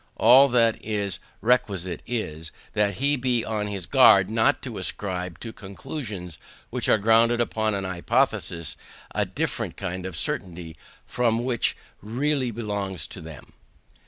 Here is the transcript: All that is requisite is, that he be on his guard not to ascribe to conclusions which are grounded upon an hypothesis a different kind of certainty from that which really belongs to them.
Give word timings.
All 0.17 0.47
that 0.49 0.83
is 0.83 1.19
requisite 1.41 2.01
is, 2.07 2.51
that 2.73 2.95
he 2.95 3.15
be 3.17 3.45
on 3.45 3.67
his 3.67 3.85
guard 3.85 4.31
not 4.31 4.63
to 4.63 4.79
ascribe 4.79 5.39
to 5.41 5.53
conclusions 5.53 6.39
which 6.71 6.89
are 6.89 6.97
grounded 6.97 7.39
upon 7.39 7.75
an 7.75 7.83
hypothesis 7.83 8.75
a 9.13 9.27
different 9.27 9.77
kind 9.77 10.07
of 10.07 10.17
certainty 10.17 10.75
from 11.05 11.37
that 11.37 11.43
which 11.43 11.77
really 12.01 12.49
belongs 12.49 13.05
to 13.09 13.21
them. 13.21 13.53